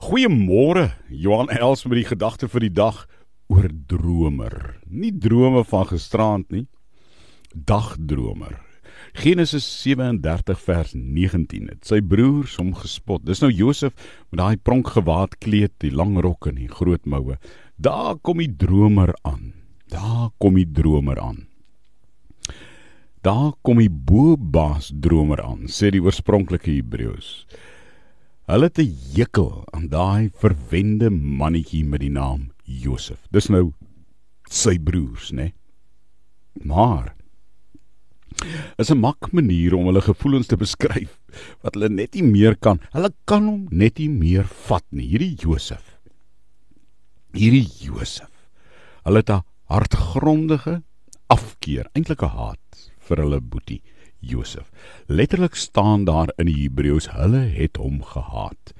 Goeiemôre, 0.00 0.94
Johan 1.12 1.50
Els 1.52 1.82
met 1.84 1.98
die 1.98 2.08
gedagte 2.08 2.48
vir 2.48 2.64
die 2.64 2.72
dag 2.72 3.02
oor 3.52 3.66
dromer. 3.68 4.78
Nie 4.88 5.10
drome 5.12 5.60
van 5.68 5.90
gisterand 5.90 6.46
nie, 6.48 6.62
dagdromer. 7.52 8.54
Genesis 9.12 9.66
37 9.82 10.62
vers 10.64 10.94
19. 10.96 11.68
Het 11.68 11.90
sy 11.92 11.98
broers 12.00 12.54
hom 12.56 12.70
gespot. 12.78 13.26
Dis 13.28 13.42
nou 13.44 13.50
Josef 13.52 13.92
met 14.30 14.40
daai 14.40 14.56
pronkgewaad 14.56 15.36
kleed, 15.44 15.74
die 15.84 15.92
lang 15.92 16.16
rok 16.24 16.48
en 16.48 16.56
die 16.62 16.70
groot 16.72 17.04
moue. 17.04 17.36
Daar 17.76 18.16
kom 18.24 18.40
die 18.40 18.48
dromer 18.48 19.12
aan. 19.28 19.52
Daar 19.92 20.30
kom 20.40 20.56
die 20.56 20.68
dromer 20.80 21.20
aan. 21.20 21.44
Daar 23.20 23.52
kom 23.60 23.82
die 23.84 23.92
boebaas 23.92 24.94
dromer 24.96 25.44
aan, 25.44 25.68
sê 25.68 25.92
die 25.92 26.00
oorspronklike 26.00 26.72
Hebreëus. 26.72 27.44
Hulle 28.50 28.66
het 28.66 28.78
'n 28.82 28.96
hekel 29.14 29.62
aan 29.70 29.86
daai 29.88 30.30
verwende 30.34 31.10
mannetjie 31.10 31.84
met 31.84 32.00
die 32.00 32.10
naam 32.10 32.50
Josef. 32.64 33.20
Dis 33.30 33.46
nou 33.48 33.74
sy 34.50 34.78
broers, 34.78 35.30
né? 35.30 35.52
Maar 36.64 37.14
is 38.76 38.90
'n 38.90 38.98
mak 38.98 39.32
manier 39.32 39.74
om 39.74 39.86
hulle 39.86 40.00
gevoelens 40.00 40.46
te 40.46 40.56
beskryf 40.56 41.18
wat 41.62 41.74
hulle 41.74 41.88
net 41.88 42.14
nie 42.14 42.22
meer 42.22 42.56
kan. 42.56 42.80
Hulle 42.90 43.14
kan 43.24 43.46
hom 43.46 43.68
net 43.70 43.98
nie 43.98 44.08
meer 44.08 44.44
vat 44.44 44.84
nie. 44.90 45.06
Hierdie 45.06 45.36
Josef. 45.36 46.00
Hierdie 47.32 47.70
Josef. 47.86 48.48
Hulle 49.04 49.18
het 49.18 49.30
'n 49.30 49.44
hartgrondige 49.64 50.82
afkeer, 51.28 51.86
eintlik 51.94 52.22
'n 52.22 52.34
haat 52.34 52.90
vir 52.98 53.16
hulle 53.16 53.40
boetie. 53.40 53.82
Josef. 54.20 54.70
Letterlik 55.06 55.54
staan 55.54 56.04
daar 56.04 56.32
in 56.36 56.46
die 56.46 56.62
Hebreëus 56.62 57.10
hulle 57.14 57.46
het 57.54 57.76
hom 57.80 58.02
gehaat. 58.04 58.74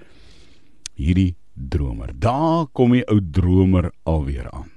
Hierdie 0.95 1.35
dromer. 1.55 2.12
Daar 2.19 2.67
kom 2.73 2.93
die 2.93 3.05
ou 3.09 3.21
dromer 3.21 3.91
alweer 4.09 4.51
aan. 4.51 4.71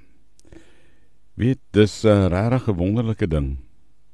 Weet, 1.34 1.60
dis 1.70 2.04
'n 2.04 2.28
regtig 2.28 2.66
wonderlike 2.76 3.26
ding 3.26 3.58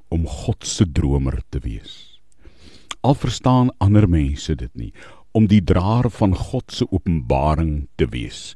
om 0.09 0.27
God 0.27 0.65
se 0.65 0.91
dromer 0.91 1.41
te 1.49 1.59
wees. 1.59 2.19
Al 3.01 3.13
verstaan 3.13 3.69
ander 3.77 4.09
mense 4.09 4.55
dit 4.55 4.75
nie 4.75 4.93
om 5.31 5.47
die 5.47 5.63
draer 5.63 6.09
van 6.09 6.35
God 6.35 6.71
se 6.71 6.85
openbaring 6.91 7.87
te 7.95 8.05
wees 8.05 8.55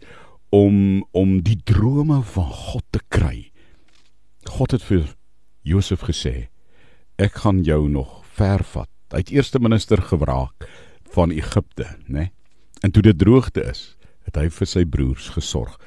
om 0.49 1.05
om 1.11 1.41
die 1.43 1.57
drome 1.63 2.21
van 2.21 2.51
God 2.51 2.83
te 2.89 2.99
kry. 3.07 3.51
God 4.43 4.71
het 4.71 4.83
vir 4.83 5.15
Josef 5.61 6.03
gesê 6.05 6.47
ek 7.21 7.41
gaan 7.43 7.63
jou 7.63 7.87
nog 7.89 8.23
ver 8.35 8.63
vat. 8.63 8.91
Hy 9.13 9.23
het 9.23 9.31
eerste 9.31 9.59
minister 9.59 10.01
gewraak 10.01 10.67
van 11.15 11.31
Egipte, 11.31 11.87
né? 12.07 12.27
Nee? 12.27 12.31
En 12.83 12.91
toe 12.91 13.01
dit 13.01 13.17
droogte 13.17 13.63
is, 13.63 13.95
het 14.27 14.35
hy 14.37 14.49
vir 14.51 14.67
sy 14.67 14.83
broers 14.85 15.29
gesorg 15.33 15.77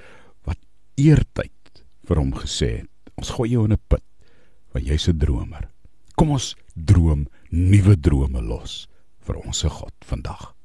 wat 0.48 0.58
eertyd 0.96 1.82
vir 2.08 2.18
hom 2.18 2.32
gesê 2.34 2.70
het: 2.80 2.90
"Ons 3.20 3.30
gooi 3.36 3.50
jou 3.50 3.64
in 3.64 3.72
'n 3.72 3.82
put, 3.88 4.04
want 4.72 4.86
jy's 4.86 5.08
'n 5.08 5.18
dromer. 5.18 5.68
Kom 6.16 6.30
ons 6.30 6.56
droom 6.74 7.28
nuwe 7.50 7.96
drome 8.00 8.42
los 8.42 8.88
vir 9.20 9.36
ons 9.36 9.58
se 9.58 9.68
God 9.68 9.94
vandag." 10.00 10.57